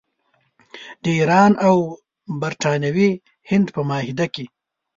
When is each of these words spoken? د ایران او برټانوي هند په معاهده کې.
د 1.03 1.05
ایران 1.17 1.51
او 1.67 1.75
برټانوي 2.41 3.09
هند 3.49 3.67
په 3.75 3.81
معاهده 3.89 4.27
کې. 4.33 4.45